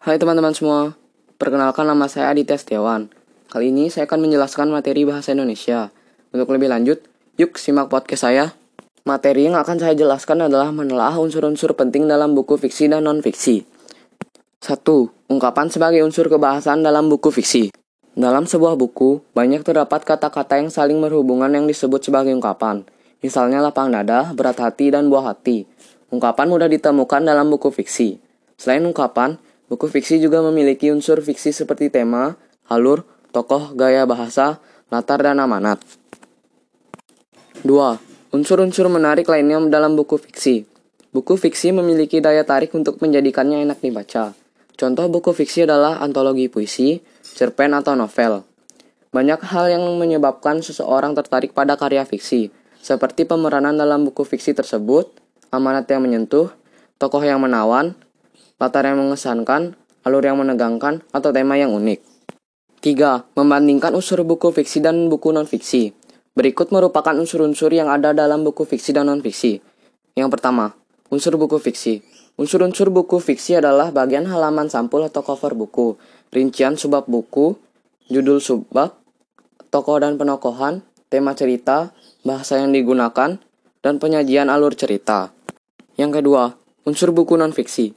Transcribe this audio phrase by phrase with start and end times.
[0.00, 0.96] Hai teman-teman semua,
[1.36, 3.12] perkenalkan nama saya Aditya Setiawan.
[3.52, 5.92] Kali ini saya akan menjelaskan materi bahasa Indonesia.
[6.32, 7.04] Untuk lebih lanjut,
[7.36, 8.56] yuk simak podcast saya.
[9.04, 13.68] Materi yang akan saya jelaskan adalah menelaah unsur-unsur penting dalam buku fiksi dan non-fiksi.
[14.64, 14.80] 1.
[15.28, 17.68] Ungkapan sebagai unsur kebahasan dalam buku fiksi.
[18.16, 22.88] Dalam sebuah buku, banyak terdapat kata-kata yang saling berhubungan yang disebut sebagai ungkapan.
[23.20, 25.68] Misalnya lapang dada, berat hati, dan buah hati.
[26.08, 28.16] Ungkapan mudah ditemukan dalam buku fiksi.
[28.56, 29.36] Selain ungkapan,
[29.70, 32.34] Buku fiksi juga memiliki unsur fiksi seperti tema,
[32.66, 34.58] alur, tokoh, gaya bahasa,
[34.90, 35.78] latar, dan amanat.
[37.62, 38.34] 2.
[38.34, 40.66] Unsur-unsur menarik lainnya dalam buku fiksi.
[41.14, 44.34] Buku fiksi memiliki daya tarik untuk menjadikannya enak dibaca.
[44.74, 48.42] Contoh buku fiksi adalah antologi puisi, cerpen, atau novel.
[49.14, 52.50] Banyak hal yang menyebabkan seseorang tertarik pada karya fiksi,
[52.82, 55.14] seperti pemeranan dalam buku fiksi tersebut,
[55.54, 56.50] amanat yang menyentuh,
[56.98, 57.94] tokoh yang menawan,
[58.60, 59.74] latar yang mengesankan,
[60.04, 62.04] alur yang menegangkan, atau tema yang unik.
[62.84, 63.32] 3.
[63.32, 65.96] Membandingkan unsur buku fiksi dan buku non-fiksi.
[66.36, 69.64] Berikut merupakan unsur-unsur yang ada dalam buku fiksi dan non-fiksi.
[70.12, 70.76] Yang pertama,
[71.08, 72.04] unsur buku fiksi.
[72.36, 75.96] Unsur-unsur buku fiksi adalah bagian halaman sampul atau cover buku,
[76.32, 77.56] rincian subbab buku,
[78.08, 78.96] judul subbab,
[79.68, 80.80] tokoh dan penokohan,
[81.12, 81.92] tema cerita,
[82.24, 83.36] bahasa yang digunakan,
[83.80, 85.32] dan penyajian alur cerita.
[86.00, 86.56] Yang kedua,
[86.88, 87.92] unsur buku non-fiksi.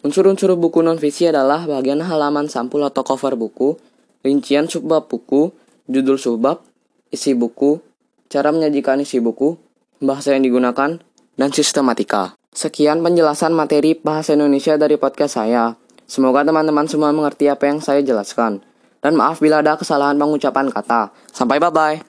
[0.00, 3.76] Unsur-unsur buku non-fiksi adalah bagian halaman sampul atau cover buku,
[4.24, 5.52] rincian subbab buku,
[5.92, 6.64] judul subbab,
[7.12, 7.84] isi buku,
[8.32, 9.60] cara menyajikan isi buku,
[10.00, 10.96] bahasa yang digunakan,
[11.36, 12.38] dan sistematika.
[12.54, 15.76] Sekian penjelasan materi bahasa Indonesia dari podcast saya.
[16.08, 18.64] Semoga teman-teman semua mengerti apa yang saya jelaskan.
[19.00, 21.12] Dan maaf bila ada kesalahan pengucapan kata.
[21.32, 21.98] Sampai bye-bye.